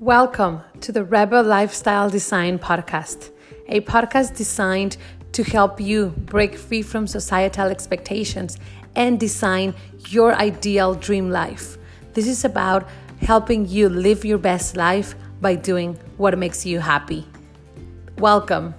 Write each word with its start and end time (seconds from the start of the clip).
Welcome 0.00 0.62
to 0.80 0.92
the 0.92 1.04
Rebel 1.04 1.42
Lifestyle 1.42 2.08
Design 2.08 2.58
Podcast, 2.58 3.32
a 3.68 3.82
podcast 3.82 4.34
designed 4.34 4.96
to 5.32 5.42
help 5.42 5.78
you 5.78 6.14
break 6.24 6.56
free 6.56 6.80
from 6.80 7.06
societal 7.06 7.66
expectations 7.66 8.56
and 8.96 9.20
design 9.20 9.74
your 10.08 10.32
ideal 10.36 10.94
dream 10.94 11.28
life. 11.28 11.76
This 12.14 12.26
is 12.26 12.46
about 12.46 12.88
helping 13.20 13.68
you 13.68 13.90
live 13.90 14.24
your 14.24 14.38
best 14.38 14.74
life 14.74 15.14
by 15.42 15.54
doing 15.54 15.98
what 16.16 16.38
makes 16.38 16.64
you 16.64 16.80
happy. 16.80 17.26
Welcome. 18.16 18.72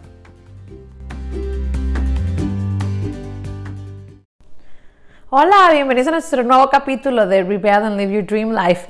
Hola, 5.30 5.70
bienvenidos 5.72 6.08
a 6.08 6.12
nuestro 6.12 6.44
nuevo 6.44 6.68
capítulo 6.70 7.26
de 7.26 7.44
Rebel 7.44 7.86
and 7.86 7.96
Live 7.96 8.12
Your 8.12 8.24
Dream 8.24 8.52
Life. 8.52 8.90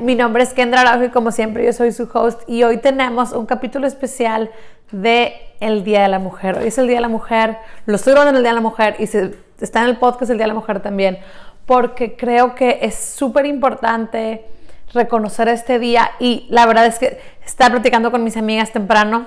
Mi 0.00 0.14
nombre 0.14 0.42
es 0.42 0.52
Kendra 0.52 0.82
Araujo 0.82 1.04
y 1.04 1.10
como 1.10 1.30
siempre 1.30 1.64
yo 1.64 1.72
soy 1.72 1.92
su 1.92 2.08
host 2.12 2.42
y 2.48 2.64
hoy 2.64 2.78
tenemos 2.78 3.32
un 3.32 3.46
capítulo 3.46 3.86
especial 3.86 4.50
de 4.90 5.32
el 5.60 5.84
Día 5.84 6.02
de 6.02 6.08
la 6.08 6.18
Mujer. 6.18 6.58
Hoy 6.58 6.66
es 6.66 6.76
el 6.76 6.86
Día 6.86 6.96
de 6.96 7.02
la 7.02 7.08
Mujer, 7.08 7.56
lo 7.86 7.94
estoy 7.96 8.12
grabando 8.12 8.30
en 8.30 8.36
el 8.36 8.42
Día 8.42 8.50
de 8.50 8.56
la 8.56 8.60
Mujer 8.60 8.96
y 8.98 9.06
se, 9.06 9.34
está 9.60 9.82
en 9.82 9.86
el 9.86 9.96
podcast 9.96 10.30
el 10.30 10.38
Día 10.38 10.44
de 10.44 10.48
la 10.48 10.54
Mujer 10.54 10.80
también, 10.80 11.18
porque 11.64 12.16
creo 12.16 12.54
que 12.54 12.80
es 12.82 12.94
súper 12.96 13.46
importante 13.46 14.44
reconocer 14.92 15.48
este 15.48 15.78
día 15.78 16.10
y 16.18 16.46
la 16.50 16.66
verdad 16.66 16.86
es 16.86 16.98
que 16.98 17.18
estaba 17.44 17.70
platicando 17.70 18.10
con 18.10 18.22
mis 18.22 18.36
amigas 18.36 18.72
temprano 18.72 19.26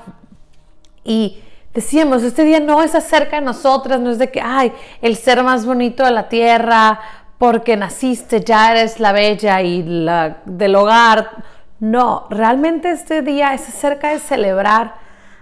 y 1.03 1.41
decíamos, 1.73 2.21
este 2.21 2.43
día 2.43 2.59
no 2.59 2.83
es 2.83 2.95
acerca 2.95 3.37
de 3.37 3.45
nosotras, 3.45 3.99
no 4.01 4.11
es 4.11 4.19
de 4.19 4.29
que, 4.29 4.41
ay, 4.41 4.73
el 5.01 5.15
ser 5.15 5.41
más 5.41 5.65
bonito 5.65 6.03
de 6.03 6.11
la 6.11 6.27
tierra, 6.27 6.99
porque 7.39 7.77
naciste, 7.77 8.41
ya 8.41 8.71
eres 8.71 8.99
la 8.99 9.13
bella 9.13 9.61
y 9.61 9.81
la 9.81 10.41
del 10.45 10.75
hogar. 10.75 11.43
No, 11.79 12.27
realmente 12.29 12.91
este 12.91 13.21
día 13.21 13.53
es 13.53 13.67
acerca 13.67 14.09
de 14.09 14.19
celebrar 14.19 14.95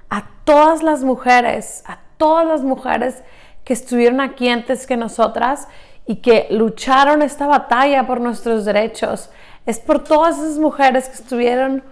a 0.10 0.24
todas 0.44 0.84
las 0.84 1.04
mujeres, 1.04 1.84
a 1.88 1.98
todas 2.18 2.46
las 2.46 2.62
mujeres 2.62 3.24
que 3.66 3.74
estuvieron 3.74 4.22
aquí 4.22 4.48
antes 4.48 4.86
que 4.86 4.96
nosotras 4.96 5.68
y 6.06 6.18
que 6.18 6.48
lucharon 6.52 7.24
esta 7.24 7.48
batalla 7.48 8.06
por 8.06 8.22
nuestros 8.22 8.64
derechos. 8.64 9.32
Es 9.66 9.80
por 9.80 10.04
todas 10.04 10.38
esas 10.38 10.60
mujeres 10.60 11.10
que 11.10 11.16
estuvieron 11.16 11.84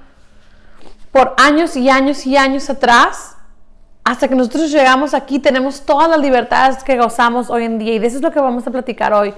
por 1.12 1.34
años 1.38 1.76
y 1.76 1.90
años 1.90 2.28
y 2.28 2.38
años 2.38 2.70
atrás 2.70 3.36
hasta 4.04 4.28
que 4.28 4.36
nosotros 4.36 4.70
llegamos 4.70 5.16
aquí, 5.16 5.40
tenemos 5.40 5.84
todas 5.84 6.08
las 6.08 6.20
libertades 6.20 6.84
que 6.84 6.96
gozamos 6.96 7.50
hoy 7.50 7.64
en 7.64 7.80
día 7.80 7.96
y 7.96 8.00
de 8.00 8.06
eso 8.06 8.18
es 8.18 8.22
lo 8.22 8.30
que 8.30 8.40
vamos 8.40 8.68
a 8.68 8.70
platicar 8.70 9.12
hoy 9.12 9.34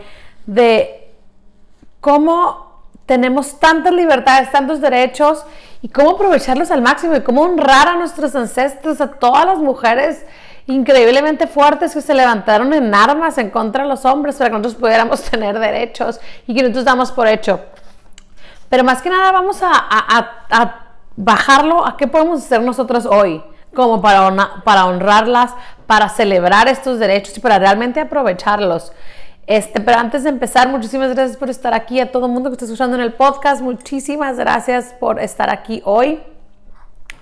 de 0.47 1.13
cómo 2.01 2.81
tenemos 3.05 3.59
tantas 3.59 3.93
libertades, 3.93 4.51
tantos 4.51 4.81
derechos 4.81 5.45
y 5.81 5.89
cómo 5.89 6.11
aprovecharlos 6.11 6.71
al 6.71 6.81
máximo 6.81 7.15
y 7.15 7.21
cómo 7.21 7.43
honrar 7.43 7.87
a 7.87 7.95
nuestros 7.95 8.35
ancestros, 8.35 8.99
a 8.99 9.11
todas 9.11 9.45
las 9.45 9.59
mujeres 9.59 10.25
increíblemente 10.67 11.47
fuertes 11.47 11.93
que 11.93 12.01
se 12.01 12.13
levantaron 12.13 12.73
en 12.73 12.93
armas 12.93 13.37
en 13.37 13.49
contra 13.49 13.83
de 13.83 13.89
los 13.89 14.03
hombres 14.03 14.35
para 14.35 14.49
que 14.49 14.57
nosotros 14.57 14.75
pudiéramos 14.75 15.21
tener 15.29 15.57
derechos 15.57 16.19
y 16.45 16.53
que 16.55 16.61
nosotros 16.61 16.85
damos 16.85 17.11
por 17.11 17.27
hecho. 17.27 17.61
Pero 18.69 18.83
más 18.83 19.01
que 19.01 19.09
nada 19.09 19.31
vamos 19.31 19.61
a, 19.61 20.73
bajarlo 21.15 21.85
a 21.85 21.97
qué 21.97 22.07
podemos 22.07 22.43
hacer 22.43 22.61
nosotros 22.61 23.05
hoy 23.05 23.41
como 23.73 24.01
para, 24.01 24.61
para 24.63 24.85
honrarlas, 24.85 25.51
para 25.87 26.09
celebrar 26.09 26.67
estos 26.67 26.99
derechos 26.99 27.37
y 27.37 27.39
para 27.39 27.59
realmente 27.59 28.01
aprovecharlos. 28.01 28.91
Este, 29.47 29.79
pero 29.79 29.97
antes 29.97 30.23
de 30.23 30.29
empezar, 30.29 30.67
muchísimas 30.67 31.15
gracias 31.15 31.37
por 31.37 31.49
estar 31.49 31.73
aquí. 31.73 32.01
A 32.01 32.11
todo 32.11 32.25
el 32.25 32.33
mundo 32.33 32.49
que 32.49 32.55
está 32.55 32.65
escuchando 32.65 32.97
en 32.97 33.01
el 33.01 33.13
podcast, 33.13 33.61
muchísimas 33.61 34.35
gracias 34.35 34.93
por 34.99 35.21
estar 35.21 35.49
aquí 35.49 35.81
hoy 35.85 36.19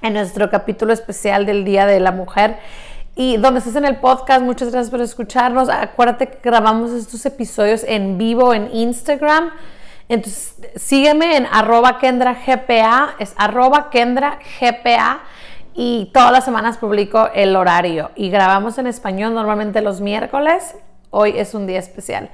en 0.02 0.14
nuestro 0.14 0.50
capítulo 0.50 0.92
especial 0.92 1.46
del 1.46 1.64
Día 1.64 1.86
de 1.86 2.00
la 2.00 2.12
Mujer. 2.12 2.58
Y 3.16 3.38
donde 3.38 3.60
estés 3.60 3.76
en 3.76 3.86
el 3.86 3.98
podcast, 3.98 4.42
muchas 4.42 4.72
gracias 4.72 4.90
por 4.90 5.02
escucharnos. 5.02 5.70
Acuérdate 5.70 6.28
que 6.28 6.40
grabamos 6.44 6.92
estos 6.92 7.24
episodios 7.28 7.84
en 7.88 8.18
vivo 8.18 8.56
en 8.56 8.74
Instagram. 8.74 9.52
Entonces, 10.10 10.56
sígueme 10.76 11.38
en 11.38 11.46
arroba 11.46 12.00
KendraGPA, 12.00 13.18
es 13.20 13.36
arroba 13.38 13.92
KendraGPA 13.92 15.20
y 15.76 16.10
todas 16.12 16.32
las 16.32 16.44
semanas 16.44 16.80
publico 16.80 17.30
el 17.36 17.56
horario. 17.56 18.10
Y 18.16 18.32
grabamos 18.32 18.80
en 18.80 18.88
español 18.88 19.36
normalmente 19.36 19.82
los 19.82 20.02
miércoles 20.02 20.76
hoy 21.16 21.34
es 21.38 21.54
un 21.54 21.66
día 21.66 21.80
especial. 21.80 22.30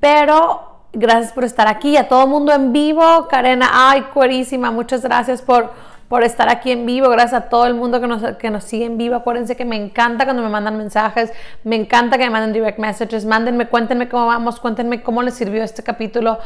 Pero 0.00 0.76
gracias 0.92 1.32
por 1.32 1.44
estar 1.44 1.68
aquí, 1.68 1.96
a 1.96 2.08
todo 2.08 2.26
mundo 2.26 2.52
en 2.52 2.72
vivo. 2.72 3.28
Karena, 3.30 3.70
ay, 3.90 4.02
cuerísima, 4.12 4.70
muchas 4.70 5.02
gracias 5.02 5.42
por, 5.42 5.70
por 6.08 6.24
estar 6.24 6.48
aquí 6.48 6.72
en 6.72 6.84
vivo. 6.86 7.08
Gracias 7.08 7.34
a 7.44 7.48
todo 7.48 7.66
el 7.66 7.74
mundo 7.74 8.00
que 8.00 8.08
nos, 8.08 8.22
que 8.36 8.50
nos 8.50 8.64
sigue 8.64 8.86
en 8.86 8.98
vivo. 8.98 9.14
Acuérdense 9.14 9.56
que 9.56 9.64
me 9.64 9.76
encanta 9.76 10.24
cuando 10.24 10.42
me 10.42 10.48
mandan 10.48 10.76
mensajes, 10.76 11.32
me 11.62 11.76
encanta 11.76 12.18
que 12.18 12.24
me 12.24 12.30
manden 12.30 12.52
direct 12.52 12.78
messages. 12.78 13.24
Mándenme, 13.24 13.68
cuéntenme 13.68 14.08
cómo 14.08 14.26
vamos, 14.26 14.58
cuéntenme 14.58 15.02
cómo 15.02 15.22
les 15.22 15.34
sirvió 15.34 15.62
este 15.62 15.82
capítulo. 15.82 16.38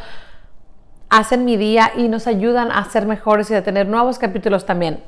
Hacen 1.09 1.45
mi 1.45 1.57
día 1.57 1.93
y 1.97 2.09
nos 2.09 2.27
ayudan 2.27 2.71
a 2.71 2.85
ser 2.85 3.07
mejores 3.07 3.51
y 3.51 3.55
a 3.55 3.65
tener 3.65 3.89
nuevos 3.89 4.19
capítulos 4.19 4.67
también. 4.67 5.03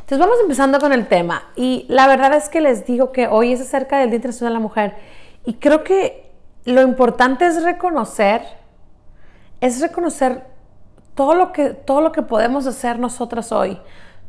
Entonces 0.00 0.18
vamos 0.18 0.36
empezando 0.42 0.78
con 0.80 0.92
el 0.92 1.06
tema. 1.06 1.44
Y 1.56 1.86
la 1.88 2.06
verdad 2.06 2.34
es 2.34 2.50
que 2.50 2.60
les 2.60 2.84
digo 2.84 3.10
que 3.10 3.26
hoy 3.26 3.54
es 3.54 3.62
acerca 3.62 3.98
del 3.98 4.10
Día 4.10 4.16
Internacional 4.16 4.52
de 4.52 4.58
la 4.58 4.60
Mujer 4.60 4.94
y 5.44 5.54
creo 5.54 5.84
que 5.84 6.32
lo 6.64 6.82
importante 6.82 7.46
es 7.46 7.62
reconocer, 7.62 8.42
es 9.60 9.80
reconocer 9.80 10.46
todo 11.14 11.34
lo 11.34 11.52
que, 11.52 11.70
todo 11.70 12.00
lo 12.00 12.12
que 12.12 12.22
podemos 12.22 12.66
hacer 12.66 12.98
nosotras 12.98 13.52
hoy, 13.52 13.78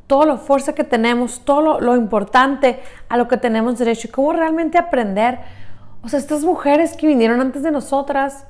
toda 0.07 0.25
la 0.25 0.37
fuerza 0.37 0.73
que 0.73 0.83
tenemos, 0.83 1.41
todo 1.45 1.61
lo, 1.61 1.81
lo, 1.81 1.95
importante 1.95 2.81
a 3.09 3.17
lo 3.17 3.27
que 3.27 3.37
tenemos 3.37 3.77
derecho 3.79 4.07
y 4.07 4.11
cómo 4.11 4.33
realmente 4.33 4.77
aprender. 4.77 5.39
O 6.03 6.09
sea, 6.09 6.19
estas 6.19 6.43
mujeres 6.43 6.95
que 6.95 7.07
vinieron 7.07 7.41
antes 7.41 7.63
de 7.63 7.71
nosotras, 7.71 8.45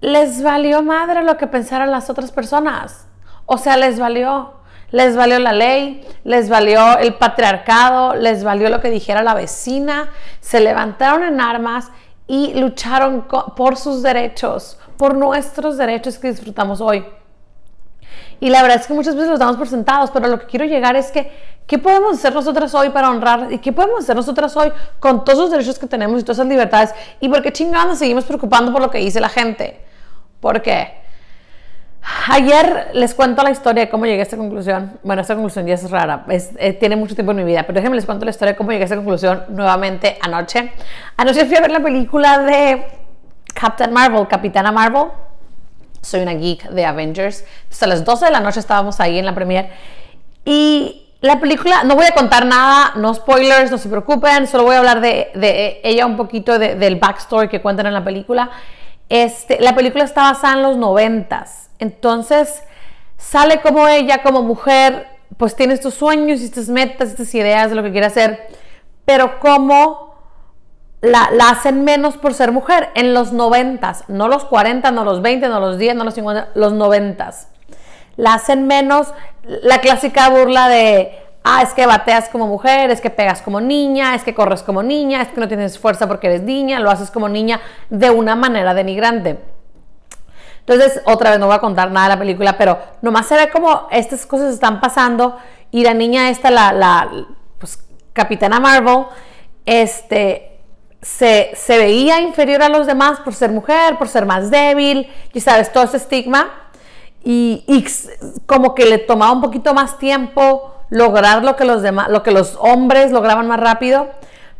les 0.00 0.42
valió 0.42 0.82
madre 0.82 1.22
lo 1.22 1.36
que 1.36 1.46
pensaran 1.46 1.90
las 1.90 2.08
otras 2.08 2.32
personas. 2.32 3.06
O 3.46 3.58
sea, 3.58 3.76
les 3.76 3.98
valió 3.98 4.54
les 4.92 5.16
valió 5.16 5.38
la 5.38 5.52
ley, 5.52 6.06
les 6.22 6.48
valió 6.48 6.98
el 6.98 7.14
patriarcado, 7.14 8.14
les 8.14 8.44
valió 8.44 8.68
lo 8.68 8.80
que 8.80 8.90
dijera 8.90 9.22
la 9.22 9.34
vecina, 9.34 10.10
se 10.40 10.60
levantaron 10.60 11.24
en 11.24 11.40
armas 11.40 11.90
y 12.26 12.54
lucharon 12.54 13.26
por 13.56 13.76
sus 13.76 14.02
derechos, 14.02 14.78
por 14.96 15.14
nuestros 15.14 15.78
derechos 15.78 16.18
que 16.18 16.30
disfrutamos 16.30 16.80
hoy. 16.80 17.04
Y 18.38 18.50
la 18.50 18.62
verdad 18.62 18.80
es 18.80 18.86
que 18.86 18.94
muchas 18.94 19.14
veces 19.14 19.30
los 19.30 19.38
damos 19.38 19.56
por 19.56 19.66
sentados, 19.66 20.10
pero 20.10 20.28
lo 20.28 20.38
que 20.38 20.46
quiero 20.46 20.66
llegar 20.66 20.94
es 20.96 21.10
que, 21.10 21.32
¿qué 21.66 21.78
podemos 21.78 22.18
hacer 22.18 22.34
nosotras 22.34 22.74
hoy 22.74 22.90
para 22.90 23.08
honrar? 23.08 23.50
¿Y 23.50 23.58
qué 23.58 23.72
podemos 23.72 24.00
hacer 24.00 24.16
nosotras 24.16 24.54
hoy 24.56 24.72
con 25.00 25.24
todos 25.24 25.38
los 25.38 25.50
derechos 25.50 25.78
que 25.78 25.86
tenemos 25.86 26.20
y 26.20 26.24
todas 26.24 26.38
esas 26.38 26.48
libertades? 26.48 26.94
¿Y 27.20 27.28
por 27.28 27.40
qué 27.40 27.52
chingados 27.52 27.98
seguimos 27.98 28.24
preocupando 28.24 28.72
por 28.72 28.82
lo 28.82 28.90
que 28.90 28.98
dice 28.98 29.20
la 29.20 29.28
gente? 29.28 29.80
¿Por 30.40 30.60
qué? 30.60 31.01
Ayer 32.28 32.90
les 32.94 33.14
cuento 33.14 33.42
la 33.42 33.50
historia 33.50 33.84
de 33.84 33.90
cómo 33.90 34.06
llegué 34.06 34.20
a 34.20 34.22
esta 34.22 34.36
conclusión. 34.36 34.98
Bueno, 35.04 35.22
esta 35.22 35.34
conclusión 35.34 35.66
ya 35.66 35.74
es 35.74 35.88
rara, 35.88 36.24
eh, 36.28 36.72
tiene 36.72 36.96
mucho 36.96 37.14
tiempo 37.14 37.30
en 37.30 37.38
mi 37.38 37.44
vida, 37.44 37.62
pero 37.62 37.74
déjenme 37.76 37.94
les 37.94 38.06
cuento 38.06 38.24
la 38.24 38.32
historia 38.32 38.52
de 38.52 38.56
cómo 38.56 38.72
llegué 38.72 38.82
a 38.82 38.86
esta 38.86 38.96
conclusión 38.96 39.44
nuevamente 39.50 40.18
anoche. 40.20 40.72
Anoche 41.16 41.44
fui 41.46 41.56
a 41.56 41.60
ver 41.60 41.70
la 41.70 41.80
película 41.80 42.38
de 42.40 42.86
Captain 43.54 43.92
Marvel, 43.92 44.26
Capitana 44.26 44.72
Marvel. 44.72 45.06
Soy 46.00 46.22
una 46.22 46.34
geek 46.34 46.70
de 46.70 46.84
Avengers. 46.84 47.44
Entonces 47.62 47.82
a 47.82 47.86
las 47.86 48.04
12 48.04 48.24
de 48.24 48.30
la 48.32 48.40
noche 48.40 48.58
estábamos 48.58 48.98
ahí 48.98 49.18
en 49.18 49.24
la 49.26 49.34
premiere. 49.34 49.70
Y 50.44 51.06
la 51.20 51.38
película, 51.38 51.84
no 51.84 51.94
voy 51.94 52.06
a 52.06 52.14
contar 52.14 52.46
nada, 52.46 52.94
no 52.96 53.14
spoilers, 53.14 53.70
no 53.70 53.78
se 53.78 53.88
preocupen, 53.88 54.48
solo 54.48 54.64
voy 54.64 54.74
a 54.74 54.78
hablar 54.78 55.00
de 55.00 55.80
ella 55.84 56.04
un 56.06 56.16
poquito, 56.16 56.58
del 56.58 56.96
backstory 56.96 57.48
que 57.48 57.60
cuentan 57.60 57.86
en 57.86 57.94
la 57.94 58.02
película. 58.02 58.50
Este, 59.12 59.60
la 59.60 59.74
película 59.74 60.04
está 60.04 60.22
basada 60.22 60.54
en 60.54 60.62
los 60.62 60.78
noventas. 60.78 61.68
Entonces, 61.78 62.62
sale 63.18 63.60
como 63.60 63.86
ella, 63.86 64.22
como 64.22 64.42
mujer, 64.42 65.06
pues 65.36 65.54
tiene 65.54 65.74
estos 65.74 65.92
sueños 65.92 66.40
y 66.40 66.46
estas 66.46 66.70
metas, 66.70 67.10
estas 67.10 67.34
ideas 67.34 67.68
de 67.68 67.76
lo 67.76 67.82
que 67.82 67.92
quiere 67.92 68.06
hacer, 68.06 68.48
pero 69.04 69.38
como 69.38 70.14
la, 71.02 71.28
hacen 71.50 71.84
menos 71.84 72.16
por 72.16 72.32
ser 72.32 72.52
mujer 72.52 72.88
en 72.94 73.12
los 73.12 73.34
noventas, 73.34 74.04
no 74.08 74.28
los 74.28 74.46
40, 74.46 74.90
no 74.92 75.04
los 75.04 75.20
20, 75.20 75.46
no 75.50 75.60
los 75.60 75.76
10, 75.76 75.94
no 75.94 76.04
los 76.04 76.14
50, 76.14 76.48
los 76.54 76.72
noventas. 76.72 77.48
La 78.16 78.32
hacen 78.32 78.66
menos 78.66 79.12
la 79.42 79.82
clásica 79.82 80.30
burla 80.30 80.70
de, 80.70 81.21
ah, 81.44 81.62
es 81.62 81.74
que 81.74 81.86
bateas 81.86 82.28
como 82.28 82.46
mujer, 82.46 82.90
es 82.90 83.00
que 83.00 83.10
pegas 83.10 83.42
como 83.42 83.60
niña, 83.60 84.14
es 84.14 84.22
que 84.22 84.34
corres 84.34 84.62
como 84.62 84.82
niña, 84.82 85.22
es 85.22 85.28
que 85.28 85.40
no 85.40 85.48
tienes 85.48 85.78
fuerza 85.78 86.06
porque 86.06 86.28
eres 86.28 86.42
niña, 86.42 86.78
lo 86.80 86.90
haces 86.90 87.10
como 87.10 87.28
niña 87.28 87.60
de 87.90 88.10
una 88.10 88.36
manera 88.36 88.74
denigrante. 88.74 89.38
Entonces, 90.60 91.02
otra 91.06 91.30
vez 91.30 91.40
no 91.40 91.46
voy 91.46 91.56
a 91.56 91.60
contar 91.60 91.90
nada 91.90 92.08
de 92.08 92.14
la 92.14 92.18
película, 92.18 92.56
pero 92.56 92.78
nomás 93.02 93.26
se 93.26 93.34
ve 93.34 93.50
como 93.50 93.88
estas 93.90 94.24
cosas 94.26 94.54
están 94.54 94.80
pasando 94.80 95.36
y 95.72 95.82
la 95.82 95.94
niña 95.94 96.30
esta, 96.30 96.50
la, 96.50 96.72
la 96.72 97.10
pues, 97.58 97.82
Capitana 98.12 98.60
Marvel, 98.60 99.06
este, 99.66 100.60
se, 101.00 101.50
se, 101.56 101.78
veía 101.78 102.20
inferior 102.20 102.62
a 102.62 102.68
los 102.68 102.86
demás 102.86 103.18
por 103.20 103.34
ser 103.34 103.50
mujer, 103.50 103.98
por 103.98 104.06
ser 104.06 104.24
más 104.24 104.50
débil, 104.50 105.10
y 105.32 105.40
sabes, 105.40 105.72
todo 105.72 105.84
ese 105.84 105.96
estigma. 105.96 106.48
y, 107.24 107.64
y 107.66 107.84
como 108.46 108.74
que 108.74 108.86
le 108.86 108.98
tomaba 108.98 109.32
un 109.32 109.40
poquito 109.40 109.74
más 109.74 109.98
tiempo 109.98 110.72
lograr 110.92 111.42
lo 111.42 111.56
que 111.56 111.64
los 111.64 111.80
demás, 111.80 112.10
lo 112.10 112.22
que 112.22 112.30
los 112.30 112.58
hombres 112.60 113.12
lograban 113.12 113.48
más 113.48 113.58
rápido. 113.58 114.10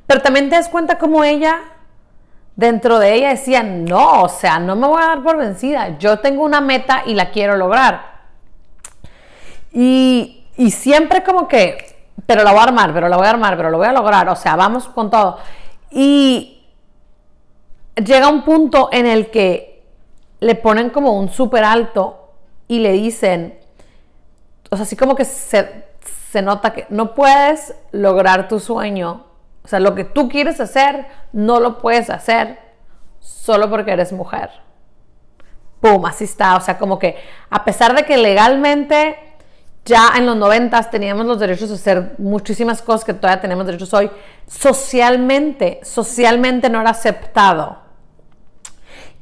Pero 0.06 0.22
también 0.22 0.48
te 0.48 0.56
das 0.56 0.70
cuenta 0.70 0.96
como 0.96 1.24
ella, 1.24 1.58
dentro 2.56 2.98
de 2.98 3.12
ella 3.12 3.28
decía, 3.28 3.62
no, 3.62 4.22
o 4.22 4.28
sea, 4.30 4.58
no 4.58 4.74
me 4.74 4.86
voy 4.86 5.02
a 5.02 5.08
dar 5.08 5.22
por 5.22 5.36
vencida, 5.36 5.98
yo 5.98 6.20
tengo 6.20 6.42
una 6.42 6.62
meta 6.62 7.02
y 7.04 7.12
la 7.12 7.30
quiero 7.30 7.56
lograr. 7.56 8.22
Y, 9.72 10.46
y 10.56 10.70
siempre 10.70 11.22
como 11.22 11.46
que, 11.46 11.96
pero 12.26 12.42
la 12.42 12.52
voy 12.52 12.60
a 12.60 12.64
armar, 12.64 12.94
pero 12.94 13.10
la 13.10 13.18
voy 13.18 13.26
a 13.26 13.30
armar, 13.30 13.54
pero 13.58 13.68
lo 13.68 13.76
voy 13.76 13.88
a 13.88 13.92
lograr, 13.92 14.26
o 14.30 14.36
sea, 14.36 14.56
vamos 14.56 14.88
con 14.88 15.10
todo. 15.10 15.38
Y 15.90 16.64
llega 17.94 18.28
un 18.28 18.42
punto 18.42 18.88
en 18.90 19.04
el 19.04 19.30
que 19.30 19.84
le 20.40 20.54
ponen 20.54 20.88
como 20.88 21.12
un 21.18 21.28
súper 21.28 21.62
alto 21.62 22.32
y 22.68 22.78
le 22.78 22.92
dicen, 22.92 23.58
o 24.70 24.76
sea, 24.76 24.84
así 24.84 24.96
como 24.96 25.14
que 25.14 25.26
se, 25.26 25.91
se 26.32 26.42
nota 26.42 26.72
que 26.72 26.86
no 26.88 27.14
puedes 27.14 27.74
lograr 27.92 28.48
tu 28.48 28.58
sueño 28.58 29.32
o 29.64 29.68
sea, 29.68 29.80
lo 29.80 29.94
que 29.94 30.04
tú 30.04 30.28
quieres 30.28 30.60
hacer, 30.60 31.06
no 31.32 31.60
lo 31.60 31.78
puedes 31.78 32.10
hacer 32.10 32.58
solo 33.20 33.70
porque 33.70 33.92
eres 33.92 34.12
mujer. 34.12 34.50
¡Pum! 35.80 36.04
Así 36.06 36.24
está. 36.24 36.56
O 36.56 36.60
sea, 36.60 36.78
como 36.78 36.98
que 36.98 37.16
a 37.50 37.64
pesar 37.64 37.94
de 37.94 38.04
que 38.04 38.16
legalmente 38.16 39.16
ya 39.84 40.12
en 40.16 40.26
los 40.26 40.36
noventas 40.36 40.90
teníamos 40.90 41.26
los 41.26 41.38
derechos 41.38 41.68
de 41.68 41.74
hacer 41.76 42.14
muchísimas 42.18 42.82
cosas 42.82 43.04
que 43.04 43.14
todavía 43.14 43.40
tenemos 43.40 43.66
derechos 43.66 43.92
hoy, 43.94 44.10
socialmente, 44.46 45.80
socialmente 45.82 46.68
no 46.68 46.80
era 46.80 46.90
aceptado. 46.90 47.78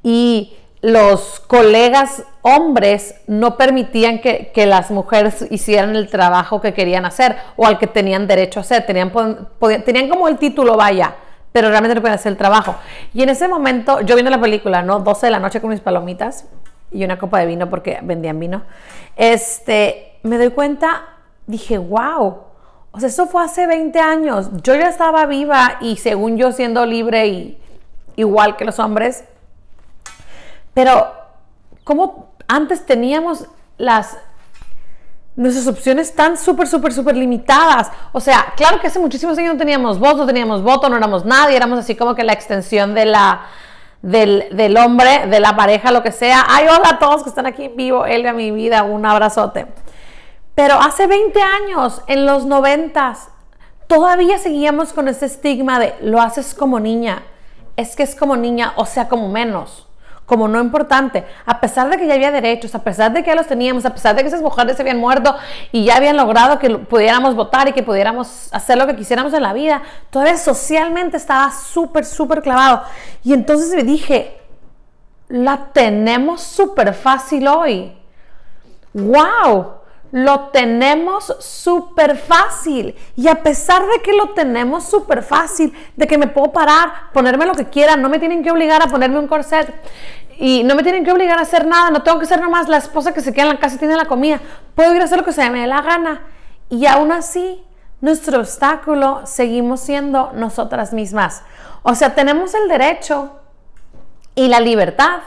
Y 0.03 0.57
los 0.83 1.41
colegas 1.41 2.25
hombres 2.43 3.15
no 3.27 3.57
permitían 3.57 4.21
que, 4.21 4.51
las 4.67 4.91
mujeres 4.91 5.47
hicieran 5.51 5.95
el 5.95 6.09
trabajo 6.09 6.61
que 6.61 6.73
querían 6.73 7.05
hacer 7.05 7.37
o 7.57 7.67
al 7.67 7.79
que 7.79 7.87
tenían 7.87 8.27
derecho 8.27 8.61
a 8.61 8.63
hacer. 8.63 8.87
Tenían, 8.87 9.13
tenían 9.85 10.09
como 10.09 10.29
el 10.29 10.39
título, 10.39 10.77
vaya, 10.77 11.15
pero 11.53 11.69
realmente 11.69 11.95
no 11.95 12.01
podían 12.01 12.19
hacer 12.19 12.33
el 12.33 12.39
trabajo. 12.39 12.77
Y 13.13 13.23
en 13.23 13.29
ese 13.29 13.47
momento, 13.47 14.01
yo 14.01 14.15
viendo 14.15 14.31
la 14.31 14.41
película, 14.41 14.83
¿no? 14.83 15.01
12 15.01 15.27
de 15.27 15.31
la 15.31 15.39
noche 15.39 15.61
con 15.61 15.71
mis 15.71 15.81
palomitas 15.81 16.47
y 16.91 17.05
una 17.05 17.19
copa 17.19 17.39
de 17.41 17.47
vino 17.47 17.69
porque 17.69 17.99
vendían 18.03 18.41
vino, 18.41 18.63
este, 19.17 20.19
me 20.23 20.39
doy 20.39 20.51
cuenta, 20.51 21.05
dije, 21.47 21.77
wow. 21.77 22.45
O 22.93 22.99
sea, 22.99 23.09
eso 23.09 23.27
fue 23.27 23.45
hace 23.45 23.67
20 23.67 23.99
años. 24.01 24.51
Yo 24.63 24.75
ya 24.75 24.89
estaba 24.89 25.27
viva 25.27 25.77
y 25.81 25.97
según 25.97 26.39
yo 26.39 26.53
siendo 26.53 26.87
libre 26.87 27.27
y 27.29 27.59
igual 28.17 28.57
que 28.57 28.65
los 28.65 28.79
hombres, 28.79 29.25
pero, 30.75 31.13
¿cómo 31.85 32.35
antes 32.49 32.85
teníamos 32.85 33.47
las 33.79 34.17
nuestras 35.37 35.67
opciones 35.69 36.15
tan 36.15 36.37
súper, 36.37 36.67
súper, 36.67 36.93
súper 36.93 37.17
limitadas. 37.17 37.91
O 38.13 38.21
sea, 38.21 38.53
claro 38.57 38.79
que 38.79 38.89
hace 38.89 38.99
muchísimos 38.99 39.39
años 39.39 39.55
no 39.55 39.59
teníamos 39.59 39.99
voz, 39.99 40.17
no 40.17 40.27
teníamos 40.27 40.63
voto, 40.63 40.91
no 40.91 40.99
éramos 40.99 41.25
nadie, 41.25 41.57
éramos 41.57 41.79
así 41.79 41.95
como 41.95 42.15
que 42.15 42.25
la 42.25 42.35
extensión 42.35 42.95
de 42.95 43.11
del, 44.03 44.49
del, 44.53 44.77
hombre, 44.77 45.27
de 45.29 45.41
la 45.41 45.57
pareja, 45.57 45.93
lo 45.93 46.03
que 46.03 46.13
sea. 46.13 46.45
Ay, 46.47 46.67
hola 46.69 46.91
a 46.91 46.99
todos 46.99 47.23
que 47.23 47.31
están 47.31 47.47
aquí 47.47 47.65
en 47.65 47.77
vivo, 47.77 48.05
Elia, 48.05 48.33
mi 48.33 48.51
vida, 48.51 48.83
un 48.83 49.07
abrazote. 49.07 49.67
Pero 50.55 50.75
hace 50.75 51.07
20 51.07 51.41
años, 51.41 52.03
en 52.07 52.27
los 52.27 52.45
90, 52.45 53.17
todavía 53.87 54.37
seguíamos 54.39 54.93
con 54.93 55.09
ese 55.09 55.27
estigma 55.27 55.79
de 55.79 55.95
lo 56.03 56.21
haces 56.21 56.55
como 56.55 56.81
niña, 56.81 57.23
es 57.77 57.97
que 57.97 58.03
es 58.03 58.15
como 58.15 58.37
niña, 58.37 58.75
o 58.77 58.85
sea, 58.85 59.09
como 59.09 59.29
menos 59.29 59.90
como 60.31 60.47
no 60.47 60.61
importante, 60.61 61.27
a 61.45 61.59
pesar 61.59 61.91
de 61.91 61.97
que 61.97 62.07
ya 62.07 62.15
había 62.15 62.31
derechos, 62.31 62.73
a 62.77 62.85
pesar 62.85 63.13
de 63.13 63.25
que 63.25 63.31
ya 63.31 63.35
los 63.35 63.49
teníamos, 63.49 63.85
a 63.85 63.93
pesar 63.93 64.15
de 64.15 64.23
que 64.23 64.29
esas 64.29 64.43
mujeres 64.43 64.77
se 64.77 64.83
habían 64.83 64.99
muerto 64.99 65.35
y 65.73 65.83
ya 65.87 65.97
habían 65.97 66.17
logrado 66.17 66.61
que 66.61 66.71
pudiéramos 66.71 67.35
votar 67.35 67.67
y 67.67 67.73
que 67.73 67.83
pudiéramos 67.83 68.49
hacer 68.53 68.79
lo 68.79 68.87
que 68.87 68.95
quisiéramos 68.95 69.35
en 69.35 69.43
la 69.43 69.53
vida, 69.53 69.83
todavía 70.09 70.37
socialmente 70.37 71.17
estaba 71.17 71.51
súper, 71.51 72.05
súper 72.05 72.43
clavado. 72.43 72.85
Y 73.25 73.33
entonces 73.33 73.75
me 73.75 73.83
dije, 73.83 74.41
la 75.27 75.67
tenemos 75.73 76.43
súper 76.43 76.95
fácil 76.95 77.49
hoy. 77.49 77.93
¡Wow! 78.93 79.80
Lo 80.13 80.49
tenemos 80.49 81.37
súper 81.39 82.17
fácil. 82.17 82.97
Y 83.17 83.29
a 83.29 83.43
pesar 83.43 83.83
de 83.87 84.01
que 84.03 84.13
lo 84.13 84.31
tenemos 84.31 84.85
súper 84.85 85.23
fácil, 85.23 85.73
de 85.97 86.07
que 86.07 86.19
me 86.19 86.27
puedo 86.27 86.53
parar, 86.53 87.11
ponerme 87.13 87.47
lo 87.47 87.55
que 87.55 87.67
quiera, 87.67 87.97
no 87.97 88.09
me 88.09 88.19
tienen 88.19 88.43
que 88.43 88.51
obligar 88.51 88.83
a 88.83 88.89
ponerme 88.89 89.19
un 89.19 89.29
corset 89.29 89.73
y 90.39 90.65
no 90.65 90.75
me 90.75 90.83
tienen 90.83 91.05
que 91.05 91.13
obligar 91.13 91.39
a 91.39 91.43
hacer 91.43 91.67
nada, 91.67 91.91
no 91.91 92.03
tengo 92.03 92.19
que 92.19 92.25
ser 92.25 92.41
nomás 92.41 92.67
la 92.67 92.79
esposa 92.79 93.13
que 93.13 93.21
se 93.21 93.33
queda 93.33 93.43
en 93.43 93.49
la 93.51 93.59
casa 93.61 93.77
y 93.77 93.79
tiene 93.79 93.95
la 93.95 94.07
comida. 94.07 94.41
Puedo 94.75 94.95
ir 94.95 95.03
a 95.03 95.05
hacer 95.05 95.19
lo 95.19 95.25
que 95.25 95.33
se 95.33 95.49
me 95.51 95.61
dé 95.61 95.67
la 95.67 95.83
gana. 95.83 96.23
Y 96.71 96.87
aún 96.87 97.13
así, 97.13 97.63
nuestro 98.01 98.41
obstáculo 98.41 99.21
seguimos 99.27 99.81
siendo 99.81 100.33
nosotras 100.35 100.95
mismas. 100.95 101.43
O 101.83 101.95
sea, 101.95 102.15
tenemos 102.15 102.55
el 102.55 102.69
derecho 102.69 103.37
y 104.35 104.49
la 104.49 104.61
libertad 104.61 105.21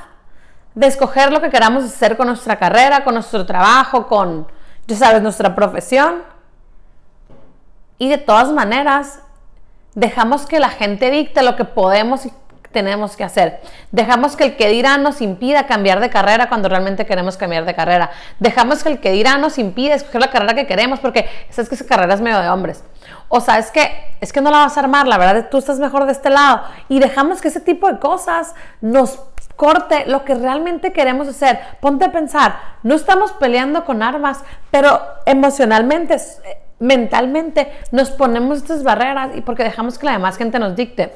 de 0.73 0.87
escoger 0.87 1.31
lo 1.31 1.41
que 1.41 1.51
queramos 1.51 1.83
hacer 1.83 2.17
con 2.17 2.27
nuestra 2.27 2.57
carrera, 2.57 3.03
con 3.03 3.13
nuestro 3.13 3.45
trabajo, 3.45 4.07
con 4.07 4.47
ya 4.87 4.95
sabes, 4.95 5.21
nuestra 5.21 5.55
profesión. 5.55 6.23
Y 7.97 8.09
de 8.09 8.17
todas 8.17 8.51
maneras, 8.51 9.19
dejamos 9.95 10.45
que 10.45 10.59
la 10.59 10.69
gente 10.69 11.09
dicte 11.11 11.41
lo 11.43 11.55
que 11.55 11.65
podemos 11.65 12.25
y 12.25 12.33
tenemos 12.73 13.15
que 13.15 13.23
hacer. 13.23 13.61
Dejamos 13.91 14.35
que 14.35 14.43
el 14.43 14.55
que 14.57 14.67
dirá 14.67 14.97
nos 14.97 15.21
impida 15.21 15.65
cambiar 15.67 16.01
de 16.01 16.09
carrera 16.09 16.49
cuando 16.49 16.67
realmente 16.67 17.05
queremos 17.05 17.37
cambiar 17.37 17.63
de 17.63 17.73
carrera. 17.73 18.11
Dejamos 18.39 18.83
que 18.83 18.89
el 18.89 18.99
que 18.99 19.11
dirá 19.11 19.37
nos 19.37 19.57
impida 19.57 19.93
escoger 19.93 20.19
la 20.19 20.31
carrera 20.31 20.55
que 20.55 20.67
queremos 20.67 20.99
porque 20.99 21.29
sabes 21.49 21.69
que 21.69 21.75
esa 21.75 21.85
carrera 21.85 22.15
es 22.15 22.21
medio 22.21 22.39
de 22.39 22.49
hombres. 22.49 22.83
O 23.29 23.39
sea, 23.39 23.59
es 23.59 23.71
que, 23.71 24.15
es 24.19 24.33
que 24.33 24.41
no 24.41 24.51
la 24.51 24.57
vas 24.57 24.75
a 24.75 24.81
armar, 24.81 25.07
la 25.07 25.17
verdad, 25.17 25.47
tú 25.49 25.59
estás 25.59 25.79
mejor 25.79 26.05
de 26.05 26.11
este 26.11 26.29
lado. 26.29 26.63
Y 26.89 26.99
dejamos 26.99 27.41
que 27.41 27.47
ese 27.47 27.61
tipo 27.61 27.87
de 27.87 27.99
cosas 27.99 28.53
nos 28.81 29.19
corte 29.55 30.05
lo 30.07 30.25
que 30.25 30.35
realmente 30.35 30.93
queremos 30.93 31.27
hacer. 31.27 31.59
Ponte 31.79 32.05
a 32.05 32.11
pensar, 32.11 32.57
no 32.83 32.95
estamos 32.95 33.31
peleando 33.33 33.85
con 33.85 34.03
armas, 34.03 34.43
pero 34.71 35.01
emocionalmente, 35.25 36.17
mentalmente 36.79 37.71
nos 37.91 38.11
ponemos 38.11 38.59
estas 38.59 38.83
barreras 38.83 39.31
y 39.35 39.41
porque 39.41 39.63
dejamos 39.63 39.97
que 39.97 40.05
la 40.05 40.13
demás 40.13 40.37
gente 40.37 40.59
nos 40.59 40.75
dicte. 40.75 41.15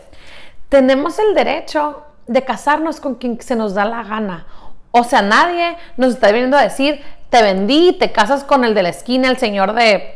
Tenemos 0.70 1.20
el 1.20 1.34
derecho 1.34 2.04
de 2.28 2.44
casarnos 2.44 3.00
con 3.00 3.16
quien 3.16 3.40
se 3.42 3.56
nos 3.56 3.74
da 3.74 3.86
la 3.86 4.04
gana. 4.04 4.46
O 4.92 5.04
sea, 5.04 5.22
nadie 5.22 5.78
nos 5.96 6.14
está 6.14 6.32
viniendo 6.32 6.58
a 6.58 6.64
decir, 6.64 7.02
te 7.30 7.42
vendí, 7.42 7.94
te 7.94 8.12
casas 8.12 8.44
con 8.44 8.64
el 8.64 8.74
de 8.74 8.84
la 8.84 8.90
esquina, 8.90 9.30
el 9.30 9.38
señor 9.38 9.74
de 9.74 10.16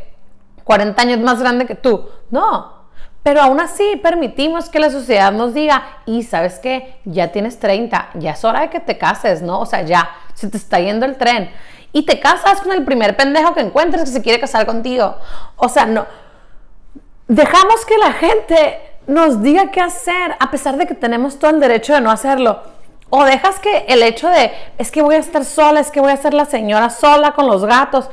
40 0.63 1.01
años 1.01 1.19
más 1.19 1.39
grande 1.39 1.65
que 1.65 1.75
tú. 1.75 2.10
No, 2.29 2.80
pero 3.24 3.42
aún 3.42 3.60
así 3.60 4.00
permitimos 4.01 4.70
que 4.70 4.80
la 4.80 4.90
sociedad 4.90 5.32
nos 5.32 5.54
diga, 5.54 5.84
y 6.06 6.24
sabes 6.24 6.58
qué, 6.60 7.00
ya 7.06 7.32
tienes 7.32 7.60
30, 7.60 8.10
ya 8.16 8.32
es 8.32 8.44
hora 8.44 8.62
de 8.62 8.70
que 8.70 8.80
te 8.80 8.98
cases, 8.98 9.42
¿no? 9.42 9.60
O 9.60 9.66
sea, 9.66 9.84
ya, 9.84 10.10
se 10.34 10.50
te 10.50 10.58
está 10.58 10.80
yendo 10.80 11.06
el 11.06 11.18
tren. 11.18 11.51
Y 11.94 12.04
te 12.04 12.20
casas 12.20 12.62
con 12.62 12.72
el 12.72 12.84
primer 12.84 13.16
pendejo 13.16 13.54
que 13.54 13.62
encuentres 13.62 14.06
que 14.06 14.10
se 14.10 14.22
quiere 14.22 14.40
casar 14.40 14.66
contigo. 14.66 15.18
O 15.58 15.70
sea, 15.70 15.86
no. 15.86 16.06
Dejamos 17.28 17.86
que 17.86 17.98
la 17.98 18.13
gente 18.13 18.80
nos 19.08 19.44
diga 19.44 19.72
qué 19.72 19.82
hacer, 19.82 20.36
a 20.40 20.50
pesar 20.50 20.78
de 20.78 20.88
que 20.88 20.96
tenemos 20.96 21.38
todo 21.38 21.51
el 21.51 21.60
derecho 21.60 21.94
de 21.94 22.01
no 22.01 22.10
hacerlo. 22.10 22.62
O 23.10 23.25
dejas 23.25 23.60
que 23.60 23.86
el 23.90 24.01
hecho 24.04 24.30
de, 24.30 24.51
es 24.78 24.90
que 24.90 25.01
voy 25.01 25.16
a 25.16 25.20
estar 25.20 25.44
sola, 25.44 25.82
es 25.82 25.92
que 25.92 26.00
voy 26.00 26.12
a 26.12 26.18
ser 26.18 26.34
la 26.34 26.46
señora 26.46 26.90
sola 26.90 27.34
con 27.34 27.46
los 27.46 27.66
gatos. 27.66 28.10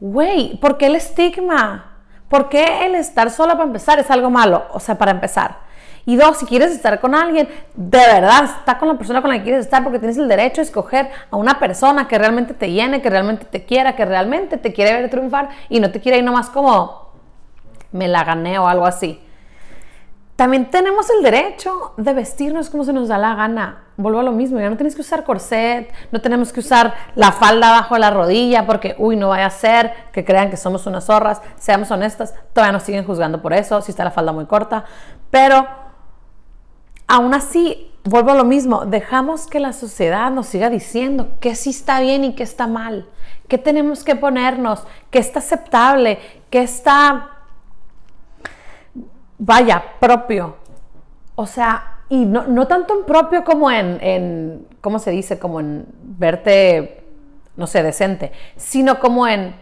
Güey, 0.00 0.58
¿por 0.58 0.76
qué 0.76 0.86
el 0.86 0.96
estigma? 0.96 1.93
¿Por 2.34 2.48
qué 2.48 2.84
el 2.84 2.96
estar 2.96 3.30
sola 3.30 3.52
para 3.52 3.66
empezar 3.66 4.00
es 4.00 4.10
algo 4.10 4.28
malo? 4.28 4.64
O 4.72 4.80
sea, 4.80 4.98
para 4.98 5.12
empezar. 5.12 5.58
Y 6.04 6.16
dos, 6.16 6.38
si 6.38 6.46
quieres 6.46 6.72
estar 6.72 6.98
con 6.98 7.14
alguien, 7.14 7.48
de 7.76 7.98
verdad, 7.98 8.42
está 8.58 8.76
con 8.76 8.88
la 8.88 8.94
persona 8.94 9.22
con 9.22 9.30
la 9.30 9.36
que 9.36 9.44
quieres 9.44 9.64
estar 9.64 9.84
porque 9.84 10.00
tienes 10.00 10.18
el 10.18 10.26
derecho 10.26 10.60
a 10.60 10.64
escoger 10.64 11.10
a 11.30 11.36
una 11.36 11.60
persona 11.60 12.08
que 12.08 12.18
realmente 12.18 12.52
te 12.52 12.72
llene, 12.72 13.00
que 13.00 13.08
realmente 13.08 13.44
te 13.44 13.64
quiera, 13.64 13.94
que 13.94 14.04
realmente 14.04 14.56
te 14.56 14.72
quiere 14.72 14.94
ver 14.94 15.08
triunfar 15.10 15.50
y 15.68 15.78
no 15.78 15.92
te 15.92 16.00
quiere 16.00 16.18
ir 16.18 16.24
nomás 16.24 16.50
como 16.50 17.12
me 17.92 18.08
la 18.08 18.24
gané 18.24 18.58
o 18.58 18.66
algo 18.66 18.86
así. 18.86 19.20
También 20.36 20.68
tenemos 20.68 21.08
el 21.10 21.22
derecho 21.22 21.94
de 21.96 22.12
vestirnos 22.12 22.68
como 22.68 22.84
se 22.84 22.92
nos 22.92 23.06
da 23.06 23.18
la 23.18 23.36
gana. 23.36 23.84
Vuelvo 23.96 24.18
a 24.18 24.22
lo 24.24 24.32
mismo, 24.32 24.58
ya 24.58 24.68
no 24.68 24.76
tienes 24.76 24.96
que 24.96 25.02
usar 25.02 25.22
corset, 25.22 25.92
no 26.10 26.20
tenemos 26.20 26.52
que 26.52 26.58
usar 26.58 26.92
la 27.14 27.30
falda 27.30 27.70
bajo 27.70 27.96
la 27.98 28.10
rodilla 28.10 28.66
porque, 28.66 28.96
uy, 28.98 29.14
no 29.14 29.28
vaya 29.28 29.46
a 29.46 29.50
ser 29.50 29.92
que 30.12 30.24
crean 30.24 30.50
que 30.50 30.56
somos 30.56 30.86
unas 30.86 31.04
zorras. 31.04 31.40
Seamos 31.56 31.92
honestas, 31.92 32.34
todavía 32.52 32.72
nos 32.72 32.82
siguen 32.82 33.04
juzgando 33.04 33.40
por 33.40 33.52
eso, 33.52 33.80
si 33.80 33.92
está 33.92 34.02
la 34.02 34.10
falda 34.10 34.32
muy 34.32 34.46
corta. 34.46 34.84
Pero 35.30 35.68
aún 37.06 37.32
así, 37.32 37.92
vuelvo 38.02 38.32
a 38.32 38.34
lo 38.34 38.44
mismo, 38.44 38.86
dejamos 38.86 39.46
que 39.46 39.60
la 39.60 39.72
sociedad 39.72 40.32
nos 40.32 40.46
siga 40.46 40.68
diciendo 40.68 41.28
qué 41.38 41.54
sí 41.54 41.70
está 41.70 42.00
bien 42.00 42.24
y 42.24 42.34
qué 42.34 42.42
está 42.42 42.66
mal, 42.66 43.08
qué 43.46 43.56
tenemos 43.56 44.02
que 44.02 44.16
ponernos, 44.16 44.84
qué 45.12 45.20
está 45.20 45.38
aceptable, 45.38 46.18
qué 46.50 46.62
está 46.62 47.33
vaya, 49.38 49.82
propio. 50.00 50.56
O 51.34 51.46
sea, 51.46 51.98
y 52.08 52.24
no, 52.26 52.46
no 52.46 52.66
tanto 52.66 52.98
en 52.98 53.04
propio 53.04 53.44
como 53.44 53.70
en, 53.70 53.98
en, 54.00 54.66
¿cómo 54.80 54.98
se 54.98 55.10
dice? 55.10 55.38
Como 55.38 55.60
en 55.60 55.86
verte 56.02 57.04
no 57.56 57.66
sé, 57.66 57.82
decente, 57.82 58.32
sino 58.56 58.98
como 58.98 59.26
en, 59.28 59.54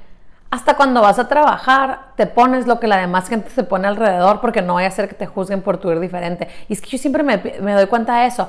hasta 0.51 0.77
cuando 0.77 1.01
vas 1.01 1.19
a 1.19 1.29
trabajar, 1.29 2.13
te 2.17 2.27
pones 2.27 2.67
lo 2.67 2.81
que 2.81 2.87
la 2.87 2.99
demás 2.99 3.29
gente 3.29 3.51
se 3.51 3.65
pone 3.65 3.89
alrededor 3.89 4.41
porque 4.41 4.63
no 4.63 4.75
vaya 4.75 4.89
a 4.89 4.91
ser 4.91 5.09
que 5.09 5.15
te 5.15 5.27
juzguen 5.27 5.63
por 5.63 5.79
tu 5.79 5.91
ir 5.91 6.01
diferente. 6.01 6.49
Y 6.69 6.75
es 6.75 6.81
que 6.81 6.91
yo 6.91 6.99
siempre 6.99 7.23
me, 7.23 7.39
me 7.61 7.73
doy 7.73 7.87
cuenta 7.87 8.21
de 8.21 8.27
eso. 8.27 8.49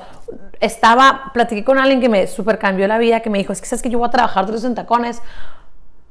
Estaba, 0.60 1.30
platiqué 1.32 1.64
con 1.64 1.78
alguien 1.78 2.00
que 2.00 2.08
me 2.08 2.26
super 2.26 2.58
cambió 2.58 2.86
la 2.88 2.98
vida, 2.98 3.20
que 3.20 3.30
me 3.30 3.38
dijo, 3.38 3.52
es 3.52 3.60
que 3.60 3.66
sabes 3.66 3.82
que 3.82 3.90
yo 3.90 3.98
voy 3.98 4.08
a 4.08 4.10
trabajar 4.10 4.46
tres 4.46 4.64
en 4.64 4.74
tacones 4.74 5.22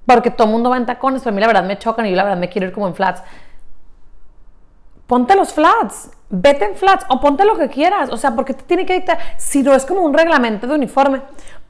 porque 0.06 0.32
todo 0.32 0.48
mundo 0.48 0.70
va 0.70 0.78
en 0.78 0.86
tacones, 0.86 1.22
pero 1.22 1.32
a 1.32 1.36
mí 1.36 1.42
la 1.42 1.48
verdad 1.48 1.64
me 1.64 1.78
chocan 1.78 2.06
y 2.06 2.10
yo 2.10 2.16
la 2.16 2.24
verdad 2.24 2.38
me 2.38 2.50
quiero 2.50 2.68
ir 2.68 2.74
como 2.74 2.88
en 2.88 2.96
flats. 2.96 3.24
Ponte 5.14 5.36
los 5.36 5.54
flats, 5.54 6.10
vete 6.32 6.66
en 6.66 6.76
flats 6.76 7.06
o 7.08 7.20
ponte 7.20 7.46
lo 7.46 7.56
que 7.56 7.70
quieras. 7.70 8.10
O 8.10 8.18
sea, 8.18 8.34
porque 8.34 8.56
te 8.56 8.64
tiene 8.64 8.84
que 8.84 8.96
dictar, 8.96 9.20
si 9.38 9.62
no 9.62 9.76
es 9.76 9.86
como 9.86 10.02
un 10.02 10.12
reglamento 10.12 10.66
de 10.66 10.74
uniforme, 10.74 11.22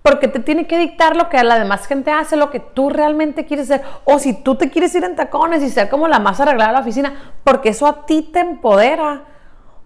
porque 0.01 0.29
te 0.29 0.39
tiene 0.39 0.65
que 0.65 0.77
dictar 0.77 1.17
lo 1.17 1.27
que 1.27 1.43
la 1.43 1.59
demás 1.59 1.85
gente 1.85 2.09
hace, 2.09 2.38
lo 2.38 2.50
que 2.50 2.62
tú 2.62 2.89
realmente 2.89 3.45
quieres 3.45 3.67
ser, 3.67 3.81
o 4.05 4.17
si 4.17 4.31
tú 4.31 4.55
te 4.55 4.69
quieres 4.69 4.95
ir 4.95 5.03
en 5.03 5.17
tacones 5.17 5.62
y 5.62 5.69
ser 5.69 5.89
como 5.89 6.07
la 6.07 6.19
más 6.19 6.39
arreglada 6.39 6.69
de 6.69 6.73
la 6.75 6.79
oficina, 6.79 7.33
porque 7.43 7.67
eso 7.67 7.85
a 7.85 8.05
ti 8.05 8.21
te 8.21 8.39
empodera. 8.39 9.23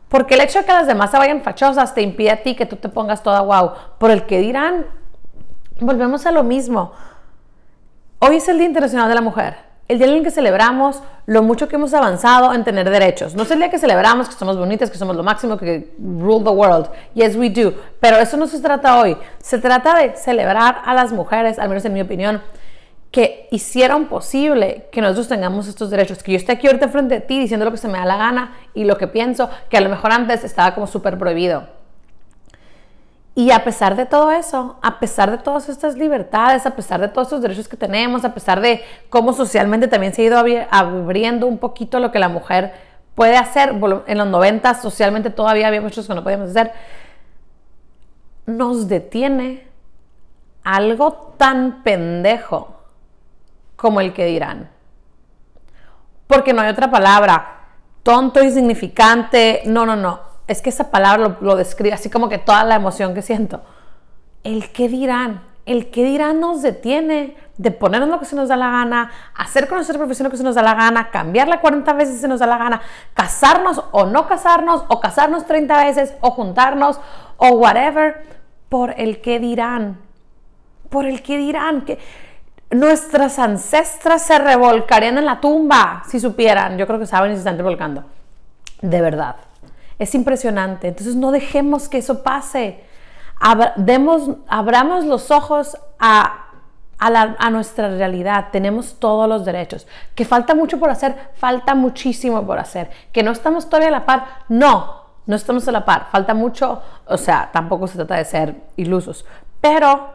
Porque 0.07 0.35
el 0.35 0.41
hecho 0.41 0.59
de 0.59 0.65
que 0.65 0.73
las 0.73 0.85
demás 0.85 1.09
se 1.09 1.17
vayan 1.17 1.41
fachosas 1.41 1.95
te 1.95 2.03
impide 2.03 2.29
a 2.29 2.43
ti 2.43 2.55
que 2.55 2.67
tú 2.67 2.75
te 2.75 2.89
pongas 2.89 3.23
toda 3.23 3.41
wow. 3.41 3.71
Por 3.97 4.11
el 4.11 4.27
que 4.27 4.37
dirán, 4.37 4.85
volvemos 5.79 6.27
a 6.27 6.31
lo 6.31 6.43
mismo. 6.43 6.91
Hoy 8.19 8.35
es 8.35 8.47
el 8.49 8.59
Día 8.59 8.67
Internacional 8.67 9.09
de 9.09 9.15
la 9.15 9.21
Mujer 9.21 9.66
el 9.87 9.99
día 9.99 10.07
en 10.07 10.13
el 10.15 10.23
que 10.23 10.31
celebramos 10.31 11.01
lo 11.25 11.43
mucho 11.43 11.67
que 11.67 11.75
hemos 11.75 11.93
avanzado 11.93 12.53
en 12.53 12.63
tener 12.63 12.89
derechos. 12.89 13.35
No 13.35 13.43
es 13.43 13.51
el 13.51 13.59
día 13.59 13.69
que 13.69 13.79
celebramos 13.79 14.27
que 14.27 14.35
somos 14.35 14.57
bonitas, 14.57 14.91
que 14.91 14.97
somos 14.97 15.15
lo 15.15 15.23
máximo, 15.23 15.57
que 15.57 15.93
rule 15.97 16.43
the 16.43 16.49
world. 16.49 16.89
Yes, 17.13 17.35
we 17.35 17.49
do. 17.49 17.73
Pero 17.99 18.17
eso 18.17 18.35
no 18.37 18.47
se 18.47 18.59
trata 18.59 18.99
hoy. 18.99 19.17
Se 19.39 19.59
trata 19.59 19.97
de 19.97 20.15
celebrar 20.15 20.81
a 20.85 20.93
las 20.93 21.11
mujeres, 21.11 21.57
al 21.57 21.69
menos 21.69 21.85
en 21.85 21.93
mi 21.93 22.01
opinión, 22.01 22.41
que 23.11 23.47
hicieron 23.51 24.05
posible 24.05 24.87
que 24.91 24.99
nosotros 24.99 25.29
tengamos 25.29 25.67
estos 25.67 25.89
derechos. 25.89 26.21
Que 26.21 26.33
yo 26.33 26.37
esté 26.37 26.51
aquí 26.51 26.67
ahorita 26.67 26.89
frente 26.89 27.15
a 27.15 27.21
ti 27.21 27.39
diciendo 27.39 27.65
lo 27.65 27.71
que 27.71 27.77
se 27.77 27.87
me 27.87 27.97
da 27.97 28.05
la 28.05 28.17
gana 28.17 28.57
y 28.73 28.83
lo 28.83 28.97
que 28.97 29.07
pienso, 29.07 29.49
que 29.69 29.77
a 29.77 29.81
lo 29.81 29.89
mejor 29.89 30.11
antes 30.11 30.43
estaba 30.43 30.75
como 30.75 30.87
súper 30.87 31.17
prohibido. 31.17 31.76
Y 33.37 33.51
a 33.51 33.63
pesar 33.63 33.95
de 33.95 34.07
todo 34.07 34.31
eso, 34.31 34.77
a 34.81 34.99
pesar 34.99 35.29
de 35.29 35.37
todas 35.37 35.69
estas 35.69 35.95
libertades, 35.95 36.65
a 36.65 36.75
pesar 36.75 36.99
de 36.99 37.07
todos 37.07 37.27
estos 37.27 37.43
derechos 37.43 37.67
que 37.67 37.77
tenemos, 37.77 38.25
a 38.25 38.33
pesar 38.33 38.61
de 38.61 38.83
cómo 39.11 39.31
socialmente 39.31 39.87
también 39.87 40.11
se 40.11 40.23
ha 40.23 40.25
ido 40.25 40.43
abriendo 40.71 41.45
un 41.45 41.59
poquito 41.59 41.99
lo 41.99 42.11
que 42.11 42.17
la 42.17 42.29
mujer 42.29 42.73
puede 43.13 43.37
hacer, 43.37 43.75
en 44.07 44.17
los 44.17 44.27
90 44.27 44.73
socialmente 44.81 45.29
todavía 45.29 45.67
había 45.67 45.81
muchos 45.81 46.07
que 46.07 46.15
no 46.15 46.23
podíamos 46.23 46.49
hacer, 46.49 46.71
nos 48.47 48.87
detiene 48.87 49.67
algo 50.63 51.35
tan 51.37 51.83
pendejo 51.83 52.75
como 53.75 54.01
el 54.01 54.13
que 54.13 54.25
dirán. 54.25 54.67
Porque 56.25 56.53
no 56.53 56.63
hay 56.63 56.69
otra 56.69 56.89
palabra, 56.89 57.67
tonto, 58.01 58.43
insignificante, 58.43 59.61
no, 59.67 59.85
no, 59.85 59.95
no 59.95 60.27
es 60.47 60.61
que 60.61 60.69
esa 60.69 60.89
palabra 60.91 61.37
lo, 61.39 61.55
describe 61.55 61.93
así 61.93 62.09
como 62.09 62.29
que 62.29 62.37
toda 62.37 62.63
la 62.63 62.75
emoción 62.75 63.13
que 63.13 63.21
siento. 63.21 63.61
El 64.43 64.71
qué 64.71 64.87
dirán, 64.87 65.43
el 65.65 65.91
qué 65.91 66.05
dirán 66.05 66.39
nos 66.39 66.61
detiene 66.61 67.35
de 67.57 67.71
ponernos 67.71 68.09
lo 68.09 68.19
que 68.19 68.25
se 68.25 68.35
nos 68.35 68.49
da 68.49 68.55
la 68.55 68.69
gana, 68.69 69.11
hacer 69.35 69.67
con 69.67 69.77
nuestra 69.77 69.97
profesión 69.97 70.25
lo 70.25 70.31
que 70.31 70.37
se 70.37 70.43
nos 70.43 70.55
da 70.55 70.61
la 70.61 70.75
gana, 70.75 71.09
cambiarla 71.09 71.59
40 71.59 71.91
veces 71.93 72.15
si 72.15 72.21
se 72.21 72.27
nos 72.27 72.39
da 72.39 72.47
la 72.47 72.57
gana, 72.57 72.81
casarnos 73.13 73.83
o 73.91 74.05
no 74.05 74.27
casarnos, 74.27 74.85
o 74.87 74.99
casarnos 74.99 75.45
30 75.45 75.85
veces, 75.85 76.13
o 76.21 76.31
juntarnos, 76.31 76.99
o 77.37 77.49
whatever, 77.49 78.23
por 78.69 78.93
el 78.97 79.21
qué 79.21 79.39
dirán. 79.39 79.99
Por 80.89 81.05
el 81.05 81.21
qué 81.21 81.37
dirán. 81.37 81.81
Que 81.81 81.99
nuestras 82.71 83.39
ancestras 83.39 84.21
se 84.21 84.39
revolcarían 84.39 85.17
en 85.17 85.25
la 85.25 85.39
tumba 85.39 86.03
si 86.07 86.19
supieran. 86.19 86.77
Yo 86.77 86.87
creo 86.87 86.99
que 86.99 87.05
saben 87.05 87.31
y 87.31 87.35
se 87.35 87.39
están 87.39 87.57
revolcando. 87.57 88.03
De 88.81 89.01
verdad. 89.01 89.35
Es 89.99 90.15
impresionante. 90.15 90.87
Entonces 90.87 91.15
no 91.15 91.31
dejemos 91.31 91.89
que 91.89 91.97
eso 91.99 92.23
pase. 92.23 92.83
abramos 93.39 95.05
los 95.05 95.31
ojos 95.31 95.77
a, 95.99 96.47
a, 96.99 97.49
nuestra 97.49 97.89
realidad. 97.89 98.47
Tenemos 98.51 98.99
todos 98.99 99.27
los 99.27 99.45
derechos. 99.45 99.87
Que 100.15 100.25
falta 100.25 100.55
mucho 100.55 100.79
por 100.79 100.89
hacer, 100.89 101.31
falta 101.35 101.75
muchísimo 101.75 102.45
por 102.45 102.59
hacer. 102.59 102.89
Que 103.11 103.23
no 103.23 103.31
estamos 103.31 103.65
todavía 103.67 103.89
a 103.89 103.91
la 103.91 104.05
par, 104.05 104.25
no, 104.49 105.01
no 105.25 105.35
estamos 105.35 105.67
a 105.67 105.71
la 105.71 105.85
par. 105.85 106.07
Falta 106.11 106.33
mucho, 106.33 106.81
o 107.05 107.17
sea, 107.17 107.49
tampoco 107.51 107.87
se 107.87 107.95
trata 107.95 108.15
de 108.15 108.25
ser 108.25 108.55
ilusos. 108.75 109.25
Pero 109.61 110.11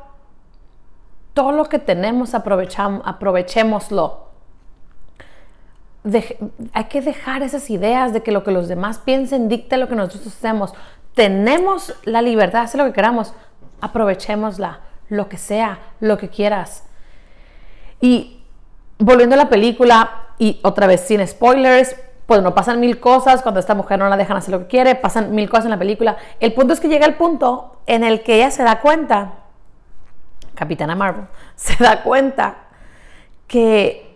todo 1.34 1.52
lo 1.52 1.64
que 1.64 1.78
tenemos, 1.78 2.34
aprovechémoslo 2.34 4.31
hay 6.72 6.84
que 6.84 7.00
dejar 7.00 7.42
esas 7.42 7.70
ideas 7.70 8.12
de 8.12 8.22
que 8.22 8.32
lo 8.32 8.42
que 8.42 8.50
los 8.50 8.68
demás 8.68 8.98
piensen 8.98 9.48
dicte 9.48 9.76
lo 9.76 9.88
que 9.88 9.94
nosotros 9.94 10.26
hacemos. 10.26 10.74
Tenemos 11.14 11.94
la 12.04 12.22
libertad 12.22 12.62
hacer 12.62 12.80
lo 12.80 12.86
que 12.86 12.92
queramos, 12.92 13.34
aprovechémosla, 13.80 14.80
lo 15.08 15.28
que 15.28 15.38
sea, 15.38 15.78
lo 16.00 16.18
que 16.18 16.28
quieras. 16.28 16.84
Y 18.00 18.42
volviendo 18.98 19.34
a 19.34 19.38
la 19.38 19.48
película, 19.48 20.22
y 20.38 20.58
otra 20.62 20.86
vez 20.86 21.02
sin 21.02 21.26
spoilers, 21.26 21.94
pues 22.26 22.42
no 22.42 22.54
pasan 22.54 22.80
mil 22.80 22.98
cosas 22.98 23.42
cuando 23.42 23.60
esta 23.60 23.74
mujer 23.74 23.98
no 23.98 24.08
la 24.08 24.16
dejan 24.16 24.36
hacer 24.36 24.52
lo 24.52 24.60
que 24.60 24.66
quiere, 24.66 24.94
pasan 24.94 25.34
mil 25.34 25.48
cosas 25.48 25.66
en 25.66 25.72
la 25.72 25.78
película. 25.78 26.16
El 26.40 26.52
punto 26.52 26.72
es 26.72 26.80
que 26.80 26.88
llega 26.88 27.06
el 27.06 27.14
punto 27.14 27.80
en 27.86 28.04
el 28.04 28.22
que 28.22 28.36
ella 28.36 28.50
se 28.50 28.62
da 28.62 28.80
cuenta, 28.80 29.34
Capitana 30.54 30.96
Marvel, 30.96 31.26
se 31.56 31.76
da 31.82 32.02
cuenta 32.02 32.56
que 33.46 34.11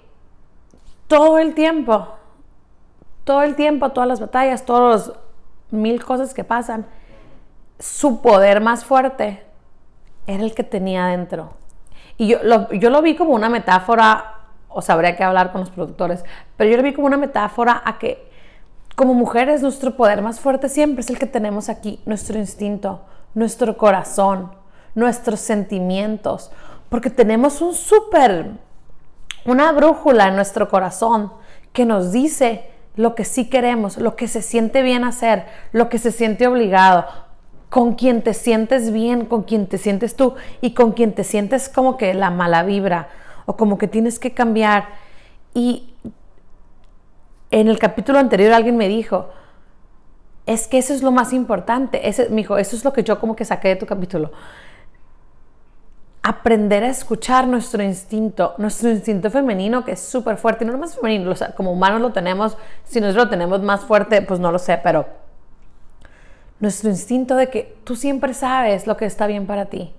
todo 1.08 1.38
el 1.38 1.54
tiempo, 1.54 2.08
todo 3.24 3.42
el 3.42 3.54
tiempo, 3.54 3.90
todas 3.90 4.08
las 4.08 4.20
batallas, 4.20 4.64
todos 4.64 5.08
los 5.08 5.18
mil 5.70 6.04
cosas 6.04 6.34
que 6.34 6.44
pasan, 6.44 6.86
su 7.78 8.20
poder 8.20 8.60
más 8.60 8.84
fuerte 8.84 9.44
era 10.26 10.42
el 10.42 10.54
que 10.54 10.64
tenía 10.64 11.06
dentro. 11.06 11.54
Y 12.16 12.28
yo 12.28 12.38
lo, 12.42 12.72
yo 12.72 12.90
lo 12.90 13.02
vi 13.02 13.16
como 13.16 13.34
una 13.34 13.48
metáfora, 13.48 14.34
o 14.68 14.80
sabría 14.82 15.16
que 15.16 15.24
hablar 15.24 15.52
con 15.52 15.60
los 15.60 15.70
productores, 15.70 16.24
pero 16.56 16.70
yo 16.70 16.76
lo 16.76 16.82
vi 16.82 16.94
como 16.94 17.06
una 17.06 17.16
metáfora 17.16 17.82
a 17.84 17.98
que 17.98 18.30
como 18.94 19.12
mujeres 19.12 19.62
nuestro 19.62 19.94
poder 19.94 20.22
más 20.22 20.40
fuerte 20.40 20.68
siempre 20.68 21.02
es 21.02 21.10
el 21.10 21.18
que 21.18 21.26
tenemos 21.26 21.68
aquí, 21.68 22.00
nuestro 22.06 22.38
instinto, 22.38 23.02
nuestro 23.34 23.76
corazón, 23.76 24.52
nuestros 24.94 25.40
sentimientos, 25.40 26.50
porque 26.88 27.10
tenemos 27.10 27.60
un 27.60 27.74
súper 27.74 28.52
una 29.46 29.72
brújula 29.72 30.28
en 30.28 30.36
nuestro 30.36 30.68
corazón 30.68 31.32
que 31.72 31.84
nos 31.84 32.12
dice 32.12 32.70
lo 32.96 33.14
que 33.14 33.24
sí 33.24 33.48
queremos, 33.48 33.98
lo 33.98 34.16
que 34.16 34.28
se 34.28 34.42
siente 34.42 34.82
bien 34.82 35.04
hacer, 35.04 35.44
lo 35.72 35.88
que 35.88 35.98
se 35.98 36.10
siente 36.10 36.46
obligado, 36.46 37.06
con 37.68 37.94
quien 37.94 38.22
te 38.22 38.32
sientes 38.32 38.92
bien, 38.92 39.26
con 39.26 39.42
quien 39.42 39.66
te 39.66 39.78
sientes 39.78 40.16
tú 40.16 40.34
y 40.60 40.72
con 40.72 40.92
quien 40.92 41.14
te 41.14 41.24
sientes 41.24 41.68
como 41.68 41.96
que 41.96 42.14
la 42.14 42.30
mala 42.30 42.62
vibra 42.62 43.08
o 43.44 43.56
como 43.56 43.76
que 43.76 43.88
tienes 43.88 44.18
que 44.18 44.32
cambiar. 44.32 44.88
Y 45.52 45.92
en 47.50 47.68
el 47.68 47.78
capítulo 47.78 48.18
anterior 48.18 48.52
alguien 48.52 48.76
me 48.76 48.88
dijo, 48.88 49.28
es 50.46 50.68
que 50.68 50.78
eso 50.78 50.94
es 50.94 51.02
lo 51.02 51.10
más 51.10 51.32
importante. 51.32 52.08
Ese, 52.08 52.30
me 52.30 52.36
dijo, 52.36 52.56
eso 52.56 52.76
es 52.76 52.84
lo 52.84 52.92
que 52.92 53.02
yo 53.02 53.20
como 53.20 53.36
que 53.36 53.44
saqué 53.44 53.68
de 53.68 53.76
tu 53.76 53.86
capítulo 53.86 54.30
aprender 56.28 56.82
a 56.82 56.88
escuchar 56.88 57.46
nuestro 57.46 57.84
instinto, 57.84 58.56
nuestro 58.58 58.90
instinto 58.90 59.30
femenino 59.30 59.84
que 59.84 59.92
es 59.92 60.00
súper 60.00 60.38
fuerte, 60.38 60.64
y 60.64 60.66
no 60.66 60.76
más 60.76 60.96
femenino, 60.96 61.32
como 61.56 61.70
humanos 61.70 62.00
lo 62.00 62.10
tenemos, 62.10 62.56
si 62.82 63.00
nosotros 63.00 63.26
lo 63.26 63.30
tenemos 63.30 63.62
más 63.62 63.82
fuerte, 63.84 64.20
pues 64.22 64.40
no 64.40 64.50
lo 64.50 64.58
sé, 64.58 64.80
pero 64.82 65.06
nuestro 66.58 66.90
instinto 66.90 67.36
de 67.36 67.48
que 67.48 67.76
tú 67.84 67.94
siempre 67.94 68.34
sabes 68.34 68.88
lo 68.88 68.96
que 68.96 69.04
está 69.04 69.28
bien 69.28 69.46
para 69.46 69.66
ti, 69.66 69.92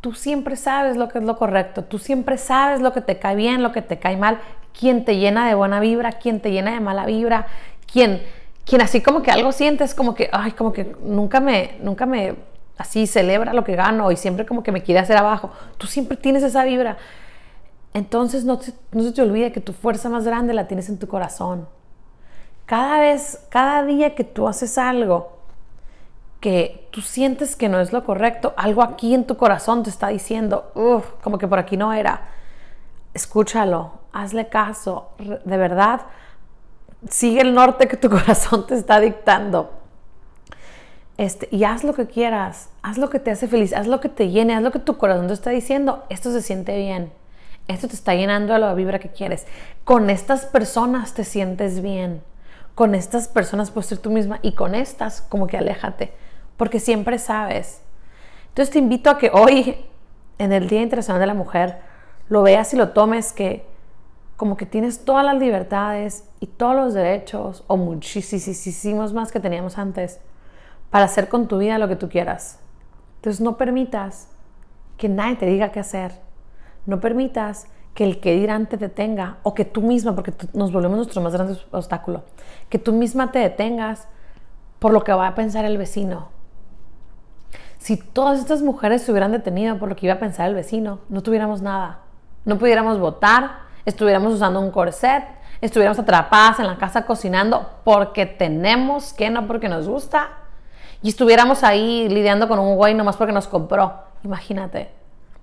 tú 0.00 0.14
siempre 0.14 0.56
sabes 0.56 0.96
lo 0.96 1.10
que 1.10 1.18
es 1.18 1.24
lo 1.24 1.36
correcto, 1.36 1.84
tú 1.84 1.98
siempre 1.98 2.38
sabes 2.38 2.80
lo 2.80 2.94
que 2.94 3.02
te 3.02 3.18
cae 3.18 3.36
bien, 3.36 3.62
lo 3.62 3.70
que 3.70 3.82
te 3.82 3.98
cae 3.98 4.16
mal, 4.16 4.40
quién 4.72 5.04
te 5.04 5.18
llena 5.18 5.46
de 5.46 5.54
buena 5.54 5.80
vibra, 5.80 6.12
quién 6.12 6.40
te 6.40 6.50
llena 6.50 6.72
de 6.72 6.80
mala 6.80 7.04
vibra, 7.04 7.46
quién, 7.92 8.22
quién 8.64 8.80
así 8.80 9.02
como 9.02 9.20
que 9.20 9.32
algo 9.32 9.52
sientes 9.52 9.94
como 9.94 10.14
que, 10.14 10.30
ay, 10.32 10.52
como 10.52 10.72
que 10.72 10.96
nunca 11.02 11.40
me, 11.40 11.72
nunca 11.82 12.06
me 12.06 12.36
así 12.78 13.06
celebra 13.06 13.52
lo 13.52 13.64
que 13.64 13.76
gano 13.76 14.10
y 14.10 14.16
siempre 14.16 14.46
como 14.46 14.62
que 14.62 14.72
me 14.72 14.82
quiere 14.82 15.00
hacer 15.00 15.16
abajo. 15.16 15.50
Tú 15.76 15.86
siempre 15.86 16.16
tienes 16.16 16.42
esa 16.42 16.64
vibra. 16.64 16.96
Entonces 17.92 18.44
no, 18.44 18.60
no 18.92 19.02
se 19.02 19.12
te 19.12 19.22
olvide 19.22 19.52
que 19.52 19.60
tu 19.60 19.72
fuerza 19.72 20.08
más 20.08 20.24
grande 20.24 20.54
la 20.54 20.68
tienes 20.68 20.88
en 20.88 20.98
tu 20.98 21.08
corazón. 21.08 21.68
Cada 22.66 23.00
vez, 23.00 23.44
cada 23.48 23.82
día 23.82 24.14
que 24.14 24.24
tú 24.24 24.46
haces 24.46 24.78
algo 24.78 25.38
que 26.40 26.88
tú 26.92 27.00
sientes 27.00 27.56
que 27.56 27.68
no 27.68 27.80
es 27.80 27.92
lo 27.92 28.04
correcto, 28.04 28.54
algo 28.56 28.82
aquí 28.82 29.12
en 29.12 29.26
tu 29.26 29.36
corazón 29.36 29.82
te 29.82 29.90
está 29.90 30.08
diciendo, 30.08 30.70
uff, 30.76 31.04
como 31.20 31.36
que 31.38 31.48
por 31.48 31.58
aquí 31.58 31.76
no 31.76 31.92
era. 31.92 32.28
Escúchalo, 33.12 33.92
hazle 34.12 34.48
caso, 34.48 35.10
de 35.18 35.56
verdad, 35.56 36.02
sigue 37.08 37.40
el 37.40 37.54
norte 37.54 37.88
que 37.88 37.96
tu 37.96 38.08
corazón 38.10 38.68
te 38.68 38.76
está 38.76 39.00
dictando 39.00 39.77
Este, 41.18 41.48
y 41.50 41.64
haz 41.64 41.82
lo 41.82 41.94
que 41.94 42.06
quieras, 42.06 42.70
haz 42.80 42.96
lo 42.96 43.10
que 43.10 43.18
te 43.18 43.32
hace 43.32 43.48
feliz, 43.48 43.72
haz 43.72 43.88
lo 43.88 44.00
que 44.00 44.08
te 44.08 44.30
llene, 44.30 44.54
haz 44.54 44.62
lo 44.62 44.70
que 44.70 44.78
tu 44.78 44.96
corazón 44.98 45.26
te 45.26 45.32
está 45.32 45.50
diciendo. 45.50 46.04
Esto 46.08 46.30
se 46.30 46.40
siente 46.40 46.76
bien, 46.78 47.12
esto 47.66 47.88
te 47.88 47.94
está 47.94 48.14
llenando 48.14 48.52
de 48.52 48.60
la 48.60 48.72
vibra 48.72 49.00
que 49.00 49.10
quieres. 49.10 49.44
Con 49.82 50.10
estas 50.10 50.46
personas 50.46 51.14
te 51.14 51.24
sientes 51.24 51.82
bien, 51.82 52.22
con 52.76 52.94
estas 52.94 53.26
personas 53.26 53.72
puedes 53.72 53.88
ser 53.88 53.98
tú 53.98 54.10
misma 54.10 54.38
y 54.42 54.52
con 54.52 54.76
estas 54.76 55.20
como 55.20 55.48
que 55.48 55.58
aléjate, 55.58 56.12
porque 56.56 56.78
siempre 56.78 57.18
sabes. 57.18 57.80
Entonces 58.50 58.72
te 58.72 58.78
invito 58.78 59.10
a 59.10 59.18
que 59.18 59.30
hoy, 59.34 59.74
en 60.38 60.52
el 60.52 60.68
Día 60.68 60.82
Internacional 60.82 61.18
de 61.20 61.26
la 61.26 61.34
Mujer, 61.34 61.80
lo 62.28 62.42
veas 62.42 62.72
y 62.74 62.76
lo 62.76 62.90
tomes 62.90 63.32
que 63.32 63.66
como 64.36 64.56
que 64.56 64.66
tienes 64.66 65.04
todas 65.04 65.24
las 65.24 65.36
libertades 65.36 66.22
y 66.38 66.46
todos 66.46 66.76
los 66.76 66.94
derechos, 66.94 67.64
o 67.66 67.76
muchísimos 67.76 69.12
más 69.12 69.32
que 69.32 69.40
teníamos 69.40 69.78
antes, 69.78 70.20
para 70.90 71.04
hacer 71.04 71.28
con 71.28 71.48
tu 71.48 71.58
vida 71.58 71.78
lo 71.78 71.88
que 71.88 71.96
tú 71.96 72.08
quieras. 72.08 72.60
Entonces 73.16 73.40
no 73.40 73.56
permitas 73.56 74.28
que 74.96 75.08
nadie 75.08 75.36
te 75.36 75.46
diga 75.46 75.70
qué 75.70 75.80
hacer. 75.80 76.12
No 76.86 77.00
permitas 77.00 77.66
que 77.94 78.04
el 78.04 78.20
que 78.20 78.34
dirán 78.34 78.66
te 78.66 78.76
detenga 78.76 79.38
o 79.42 79.54
que 79.54 79.64
tú 79.64 79.82
misma, 79.82 80.14
porque 80.14 80.32
nos 80.52 80.72
volvemos 80.72 80.96
nuestro 80.96 81.20
más 81.20 81.32
grande 81.32 81.58
obstáculo, 81.70 82.22
que 82.68 82.78
tú 82.78 82.92
misma 82.92 83.32
te 83.32 83.40
detengas 83.40 84.06
por 84.78 84.92
lo 84.92 85.02
que 85.02 85.12
va 85.12 85.26
a 85.26 85.34
pensar 85.34 85.64
el 85.64 85.78
vecino. 85.78 86.28
Si 87.78 87.96
todas 87.96 88.38
estas 88.38 88.62
mujeres 88.62 89.02
se 89.02 89.10
hubieran 89.10 89.32
detenido 89.32 89.78
por 89.78 89.88
lo 89.88 89.96
que 89.96 90.06
iba 90.06 90.14
a 90.14 90.18
pensar 90.18 90.48
el 90.48 90.54
vecino, 90.54 91.00
no 91.08 91.22
tuviéramos 91.22 91.62
nada. 91.62 92.00
No 92.44 92.58
pudiéramos 92.58 92.98
votar, 92.98 93.62
estuviéramos 93.84 94.32
usando 94.32 94.60
un 94.60 94.70
corset, 94.70 95.24
estuviéramos 95.60 95.98
atrapadas 95.98 96.60
en 96.60 96.66
la 96.66 96.78
casa 96.78 97.04
cocinando 97.04 97.68
porque 97.84 98.26
tenemos 98.26 99.12
que, 99.12 99.30
no 99.30 99.46
porque 99.46 99.68
nos 99.68 99.88
gusta, 99.88 100.28
y 101.02 101.10
estuviéramos 101.10 101.62
ahí 101.62 102.08
lidiando 102.08 102.48
con 102.48 102.58
un 102.58 102.76
güey 102.76 102.94
nomás 102.94 103.16
porque 103.16 103.32
nos 103.32 103.46
compró. 103.46 103.92
Imagínate. 104.24 104.90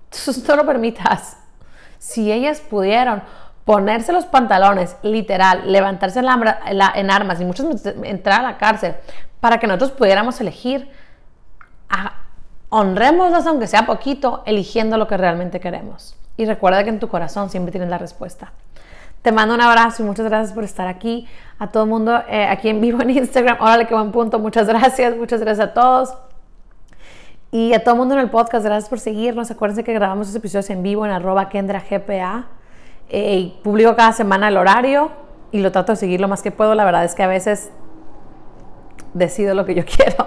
Entonces 0.04 0.46
no 0.46 0.56
lo 0.56 0.66
permitas. 0.66 1.38
Si 1.98 2.30
ellas 2.30 2.60
pudieron 2.60 3.22
ponerse 3.64 4.12
los 4.12 4.26
pantalones, 4.26 4.96
literal, 5.02 5.72
levantarse 5.72 6.20
en, 6.20 7.10
armas 7.10 7.40
y 7.40 7.44
muchos 7.44 7.84
entrar 8.04 8.40
a 8.40 8.42
la 8.42 8.58
cárcel 8.58 8.94
para 9.40 9.58
que 9.58 9.66
nosotros 9.66 9.92
pudiéramos 9.92 10.40
elegir, 10.40 10.88
honrémoslas 12.68 13.46
aunque 13.46 13.66
sea 13.66 13.86
poquito, 13.86 14.42
eligiendo 14.46 14.98
lo 14.98 15.08
que 15.08 15.16
realmente 15.16 15.58
queremos. 15.58 16.16
Y 16.36 16.44
recuerda 16.44 16.84
que 16.84 16.90
en 16.90 17.00
tu 17.00 17.08
corazón 17.08 17.50
siempre 17.50 17.72
tienes 17.72 17.88
la 17.88 17.98
respuesta. 17.98 18.52
Te 19.26 19.32
mando 19.32 19.56
un 19.56 19.60
abrazo 19.60 20.04
y 20.04 20.06
muchas 20.06 20.24
gracias 20.26 20.52
por 20.52 20.62
estar 20.62 20.86
aquí. 20.86 21.26
A 21.58 21.66
todo 21.66 21.82
el 21.82 21.88
mundo 21.88 22.22
eh, 22.28 22.46
aquí 22.46 22.68
en 22.68 22.80
vivo 22.80 23.02
en 23.02 23.10
Instagram. 23.10 23.56
Órale, 23.60 23.88
qué 23.88 23.92
buen 23.92 24.12
punto. 24.12 24.38
Muchas 24.38 24.68
gracias. 24.68 25.16
Muchas 25.16 25.40
gracias 25.40 25.70
a 25.70 25.74
todos. 25.74 26.14
Y 27.50 27.72
a 27.72 27.82
todo 27.82 27.96
mundo 27.96 28.14
en 28.14 28.20
el 28.20 28.30
podcast, 28.30 28.64
gracias 28.64 28.88
por 28.88 29.00
seguirnos. 29.00 29.50
Acuérdense 29.50 29.82
que 29.82 29.92
grabamos 29.92 30.28
estos 30.28 30.38
episodios 30.38 30.70
en 30.70 30.84
vivo 30.84 31.04
en 31.04 31.10
arroba 31.10 31.48
kendragpa. 31.48 32.44
Eh, 33.08 33.52
publico 33.64 33.96
cada 33.96 34.12
semana 34.12 34.46
el 34.46 34.56
horario 34.56 35.10
y 35.50 35.58
lo 35.58 35.72
trato 35.72 35.90
de 35.90 35.96
seguir 35.96 36.20
lo 36.20 36.28
más 36.28 36.40
que 36.40 36.52
puedo. 36.52 36.76
La 36.76 36.84
verdad 36.84 37.04
es 37.04 37.16
que 37.16 37.24
a 37.24 37.26
veces 37.26 37.72
decido 39.12 39.56
lo 39.56 39.66
que 39.66 39.74
yo 39.74 39.84
quiero 39.96 40.24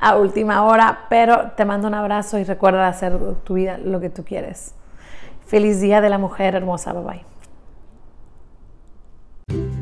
a 0.00 0.16
última 0.16 0.64
hora, 0.64 1.00
pero 1.10 1.50
te 1.58 1.66
mando 1.66 1.88
un 1.88 1.94
abrazo 1.94 2.38
y 2.38 2.44
recuerda 2.44 2.88
hacer 2.88 3.18
tu 3.44 3.52
vida 3.52 3.76
lo 3.76 4.00
que 4.00 4.08
tú 4.08 4.24
quieres. 4.24 4.74
Feliz 5.46 5.82
Día 5.82 6.00
de 6.00 6.08
la 6.08 6.16
Mujer 6.16 6.54
Hermosa. 6.54 6.94
Bye 6.94 7.04
bye. 7.04 7.33
thank 9.48 9.58
you 9.58 9.73